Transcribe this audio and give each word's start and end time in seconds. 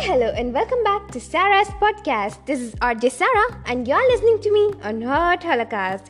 Hi, 0.00 0.06
hello, 0.06 0.28
and 0.40 0.54
welcome 0.56 0.82
back 0.82 1.02
to 1.14 1.20
Sarah's 1.32 1.70
podcast. 1.80 2.36
This 2.46 2.60
is 2.60 2.70
RJ 2.84 3.06
Sarah, 3.06 3.48
and 3.64 3.88
you're 3.88 4.06
listening 4.10 4.38
to 4.38 4.50
me 4.52 4.62
on 4.82 5.02
Hot 5.02 5.42
Holocaust. 5.48 6.06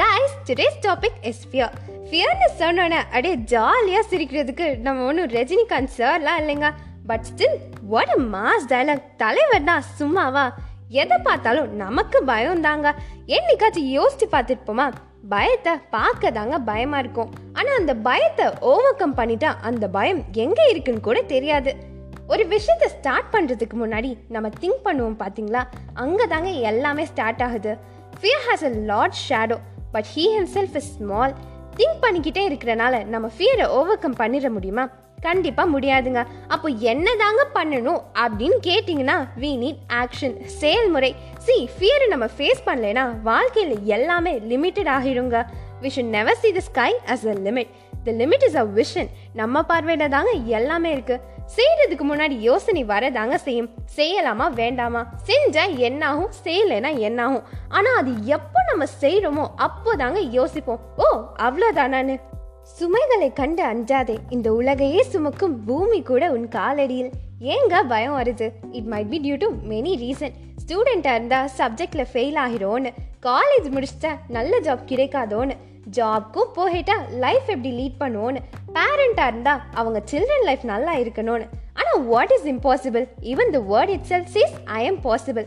Guys, 0.00 0.30
today's 0.46 0.78
topic 0.82 1.18
is 1.20 1.42
fear 1.50 1.74
ஃபியர்னு 2.10 2.48
சொன்னோன்னே 2.58 3.00
அப்படியே 3.02 3.34
ஜாலியாக 3.34 4.16
சிரிக்கிறதுக்கு 4.16 4.78
நம்ம 4.78 5.04
ஒன்றும் 5.04 5.28
ரஜினிகாந்த் 5.28 5.92
சார்லாம் 5.96 6.40
இல்லைங்க. 6.40 6.72
But 7.06 7.24
still 7.30 7.58
what 7.82 8.08
a 8.08 8.20
mass 8.34 8.70
dialogue 8.72 9.04
தலைவர்னா 9.18 9.78
சும்மாவா? 9.78 10.52
எதை 10.88 11.18
பார்த்தாலும் 11.18 11.70
நமக்கு 11.72 12.24
பயம் 12.24 12.60
தாங்க 12.60 12.94
என்னைக்காச்சும் 13.26 13.92
யோசித்து 13.98 14.28
பார்த்துருப்போமா? 14.38 14.92
பயத்தை 15.28 15.72
பார்க்க 15.90 16.30
தாங்க 16.30 16.58
பயமாக 16.58 17.02
இருக்கும். 17.02 17.30
ஆனால் 17.52 17.78
அந்த 17.78 17.94
பயத்தை 17.94 18.46
ஓவர் 18.60 18.96
கம் 18.96 19.16
பண்ணிட்டா 19.16 19.54
அந்த 19.60 19.88
பயம் 19.88 20.24
எங்கே 20.32 20.70
இருக்குன்னு 20.70 21.00
கூட 21.00 21.22
தெரியாது. 21.22 21.92
ஒரு 22.32 22.44
விஷயத்தை 22.52 22.88
ஸ்டார்ட் 22.96 23.32
பண்ணுறதுக்கு 23.32 23.76
முன்னாடி 23.80 24.10
நம்ம 24.34 24.48
திங்க் 24.60 24.84
பண்ணுவோம் 24.84 25.18
பார்த்தீங்களா 25.22 25.62
அங்கே 26.02 26.26
தாங்க 26.32 26.50
எல்லாமே 26.70 27.04
ஸ்டார்ட் 27.10 27.42
ஆகுது. 27.46 27.72
Fear 28.18 28.44
has 28.46 28.64
a 28.68 28.72
large 28.90 29.16
shadow 29.26 29.58
but 29.94 30.08
he 30.14 30.24
himself 30.36 30.76
is 30.80 30.90
small 30.98 31.34
think 31.78 31.98
பண்ணிக்கிட்டே 32.04 32.42
இருக்கிறனால 32.50 32.94
நம்ம 33.14 33.26
ஃபியரை 33.36 33.66
ஓவர் 33.78 34.00
கம் 34.04 34.20
பண்ணிட 34.20 34.50
முடியுமா? 34.56 34.84
கண்டிப்பாக 35.26 35.72
முடியாதுங்க. 35.74 36.22
அப்போ 36.54 36.68
என்ன 36.92 37.14
தாங்க 37.22 37.42
பண்ணணும் 37.58 38.00
அப்படின்னு 38.24 38.58
கேட்டிங்கன்னா 38.68 39.16
வி 39.42 39.50
நீட் 39.62 39.82
ஆக்ஷன் 40.00 40.34
செயல்முறை. 40.62 41.10
சி 41.46 41.56
ஃபியரை 41.76 42.08
நம்ம 42.14 42.26
ஃபேஸ் 42.36 42.66
பண்ணலைன்னா 42.68 43.04
வாழ்க்கையில் 43.30 43.76
எல்லாமே 43.96 44.34
லிமிட்டட் 44.52 44.90
ஆகிடுங்க. 44.96 45.38
We 45.82 45.90
should 45.96 46.12
never 46.18 46.40
see 46.42 46.50
the 46.58 46.62
sky 46.70 46.90
as 47.14 47.26
a 47.34 47.36
limit 47.46 47.72
the 48.08 48.12
limit 48.22 48.44
is 48.48 48.58
a 48.64 48.66
vision 48.80 49.10
நம்ம 49.42 49.62
பார்வையில் 49.70 50.12
தாங்க 50.16 50.32
எல்லாமே 50.58 50.90
இருக்குது 50.96 51.22
செய்யறதுக்கு 51.56 52.04
முன்னாடி 52.10 52.36
யோசனை 52.38 52.84
வரதாங்க 52.84 53.34
செய்யும். 53.34 53.70
செய்யலாமா 53.96 54.52
வேண்டாமா? 54.52 55.06
செஞ்சா 55.26 55.76
என்னாகும் 55.76 56.30
செய்யலைன்னா 56.44 56.98
என்னாகும். 56.98 57.42
ஆனா 57.68 57.96
அது 57.96 58.26
எப்போ 58.26 58.62
நம்ம 58.66 58.84
செய்யறோமோ 59.00 59.44
அப்போதாங்க 59.58 60.30
யோசிப்போம். 60.30 60.80
ஓ 60.96 61.08
அவ்வளோதானான்னு. 61.36 62.20
சுமைகளை 62.62 63.32
கண்டு 63.32 63.62
அஞ்சாதே 63.64 64.16
இந்த 64.28 64.52
உலகையே 64.52 65.02
சுமக்கும் 65.02 65.64
பூமி 65.64 66.02
கூட 66.02 66.30
உன் 66.30 66.48
காலடியில். 66.48 67.10
ஏங்க 67.40 67.82
பயம் 67.82 68.18
வருது? 68.18 68.50
It 68.72 68.86
might 68.86 69.08
be 69.08 69.18
due 69.20 69.36
to 69.36 69.50
many 69.68 69.92
reason 69.96 70.34
ஸ்டூடெண்ட்டாக 70.62 71.14
இருந்தால் 71.14 71.50
சப்ஜெக்டில் 71.58 72.10
ஃபெயில் 72.12 72.38
ஆகிரோன்னு 72.44 72.92
காலேஜ் 73.22 73.68
முடிச்சிட்டா 73.74 74.16
நல்ல 74.28 74.58
ஜாப் 74.60 74.88
கிடைக்காதோன்னு. 74.88 75.56
ஜாப்க்கும் 75.96 76.52
போயிட்டா 76.54 76.94
லைஃப் 77.10 77.48
எப்படி 77.48 77.70
லீட் 77.80 78.02
பண்ணுவோன்னு. 78.02 78.40
பேரண்டாக 78.76 79.30
இருந்தால் 79.32 79.62
அவங்க 79.80 80.02
சில்ட்ரன் 80.10 80.46
லைஃப் 80.48 80.64
நல்லா 80.72 80.94
இருக்கணும்னு. 81.02 81.46
ஆனால் 81.78 82.02
what 82.12 82.32
is 82.36 82.48
impossible 82.54 83.04
even 83.32 83.52
the 83.56 83.60
word 83.72 83.92
itself 84.10 84.26
says 84.34 84.54
I'm 84.84 84.98
possible 85.04 85.46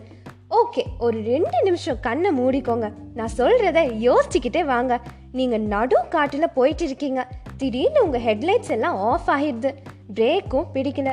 okay 0.59 0.83
ஒரு 1.05 1.17
ரெண்டு 1.31 1.57
நிமிஷம் 1.63 1.97
கண்ணை 2.05 2.29
மூடிக்கோங்க. 2.39 2.87
நான் 3.13 3.33
சொல்கிறத 3.37 3.79
யோசிச்சுக்கிட்டே 4.07 4.61
வாங்க. 4.73 4.99
நீங்கள் 5.31 5.65
நடு 5.73 5.97
காட்டில் 6.09 6.53
போயிட்டு 6.57 6.85
இருக்கீங்க. 6.85 7.21
திடீர்னு 7.57 8.03
உங்கள் 8.03 8.23
ஹெட்லைட்ஸ் 8.27 8.73
எல்லாம் 8.75 8.95
ஆஃப் 9.09 9.29
ஆகிடுது. 9.35 9.71
பிரேக்கும் 10.15 10.69
பிடிக்கல. 10.75 11.11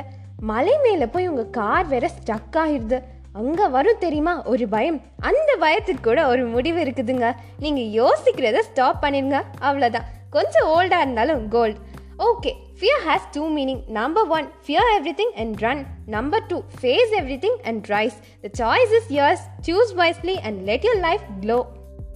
மலை 0.51 0.75
மேலே 0.83 1.05
போய் 1.05 1.27
உங்கள் 1.27 1.49
கார் 1.49 1.87
வேற 1.93 2.09
ஸ்டக் 2.15 2.57
ஆகிடுது. 2.63 2.99
அங்கே 3.33 3.65
வரும் 3.75 4.01
தெரியுமா? 4.05 4.33
ஒரு 4.51 4.67
பயம். 4.67 5.01
அந்த 5.29 5.51
பயத்துக்கு 5.63 6.03
கூட 6.03 6.27
ஒரு 6.27 6.45
முடிவு 6.55 6.79
இருக்குதுங்க. 6.83 7.29
நீங்கள் 7.63 7.91
யோசிக்கிறத 7.99 8.59
ஸ்டாப் 8.69 9.03
பண்ணிடுங்க. 9.03 9.39
அவ்வளோதான் 9.61 10.07
கொஞ்சம் 10.29 10.69
ஓல்டாக 10.75 11.05
இருந்தாலும் 11.05 11.43
gold 11.47 11.77
okay 12.23 12.51
fear 12.79 13.01
has 13.05 13.25
two 13.31 13.41
meaning 13.55 13.79
number 13.87 14.27
one 14.27 14.45
fear 14.65 14.89
everything 15.21 15.33
and 15.41 15.55
run 15.59 15.85
number 16.05 16.45
two 16.45 16.61
face 16.81 17.13
everything 17.45 17.57
and 17.63 17.85
rise 17.85 18.17
the 18.41 18.49
choice 18.59 18.93
is 18.99 19.09
yours 19.09 19.43
choose 19.67 19.91
wisely 19.95 20.35
and 20.41 20.61
let 20.61 20.83
your 20.83 20.95
life 20.95 21.25
glow 21.41 21.65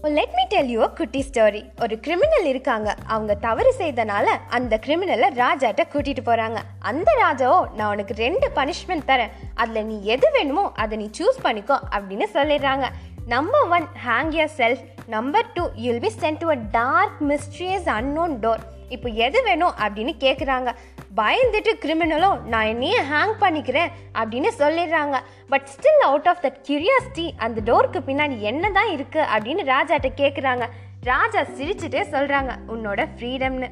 let 0.01 0.35
me 0.35 0.43
tell 0.49 0.67
you 0.67 0.87
குட்டி 0.87 1.25
story 1.29 1.61
ஒரு 1.81 1.99
criminal 1.99 2.45
இருக்காங்க. 2.45 2.95
அவங்க 3.07 3.35
தவறு 3.35 3.73
செய்தனால 3.77 4.27
அந்த 4.49 4.79
கிரிமினலை 4.85 5.29
ராஜாட்ட 5.33 5.83
கூட்டிட்டு 5.93 6.23
போறாங்க. 6.25 6.57
அந்த 6.79 7.09
ராஜாவோ 7.23 7.73
நான் 7.73 7.91
உனக்கு 7.91 8.13
ரெண்டு 8.13 8.49
பனிஷ்மெண்ட் 8.55 9.07
தரேன். 9.07 9.29
அதுல 9.55 9.81
நீ 9.81 10.03
எது 10.03 10.31
வேணுமோ 10.31 10.71
அதை 10.75 10.97
நீ 10.97 11.09
சூஸ் 11.19 11.43
பண்ணிக்கோ 11.43 11.77
அப்படின்னு 11.91 12.27
சொல்லிடுறாங்க. 12.33 12.87
Number 13.25 13.67
one 13.69 13.87
hang 14.07 14.33
yourself 14.57 14.83
number 15.07 15.51
two 15.53 15.69
you'll 15.75 15.99
be 15.99 16.11
sent 16.21 16.37
to 16.37 16.49
a 16.49 16.59
dark 16.71 17.17
mysterious 17.29 17.89
unknown 17.99 18.39
door 18.39 18.63
இப்போ 18.89 19.09
எது 19.25 19.39
வேணும் 19.43 19.73
அப்படின்னு 19.83 20.13
கேட்குறாங்க 20.19 20.69
பயந்துட்டு 21.15 21.71
கிரிமினலும் 21.83 22.37
நான் 22.45 22.65
என்னையே 22.65 22.99
ஹேங் 23.11 23.35
பண்ணிக்கிறேன் 23.39 23.89
அப்படின்னு 24.19 24.49
சொல்லிடுறாங்க. 24.61 25.15
But 25.49 25.65
still 25.65 26.03
out 26.07 26.27
of 26.27 26.43
that 26.45 26.59
curiosity 26.67 27.25
அந்த 27.37 27.61
டோருக்கு 27.61 28.01
பின்னாடி 28.09 28.37
என்ன 28.51 28.71
தான் 28.71 28.91
இருக்குது 28.95 29.29
அப்படின்னு 29.33 29.65
ராஜாட்ட 29.65 30.11
கேட்குறாங்க 30.21 30.65
ராஜா 31.03 31.41
சிரிச்சுட்டே 31.57 32.03
சொல்கிறாங்க 32.15 32.53
உன்னோட 32.67 33.07
ஃப்ரீடம்னு 33.15 33.69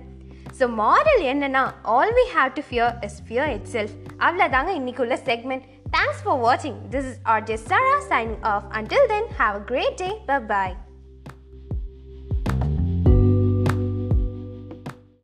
ஸோ 0.60 0.68
மாரல் 0.76 1.24
என்னன்னா 1.32 1.64
all 1.96 2.14
we 2.14 2.26
have 2.36 2.52
to 2.54 2.64
fear 2.70 2.94
is 3.04 3.20
fear 3.28 3.50
itself 3.76 3.96
அவ்வளோதாங்க 4.20 4.72
இன்னைக்குள்ள 4.80 5.18
செக்மெண்ட் 5.26 5.66
தேங்க்ஸ் 5.92 6.24
ஃபார் 6.24 6.40
வாட்சிங் 6.40 6.80
this 6.90 7.08
is 7.12 7.20
R 7.26 7.44
ஜெஸ் 7.44 7.68
Sara 7.70 7.96
signing 8.10 8.42
off 8.54 8.68
until 8.72 9.08
then 9.08 9.30
have 9.40 9.56
a 9.56 9.64
great 9.66 9.98
day 10.04 10.10
bye 10.50 10.76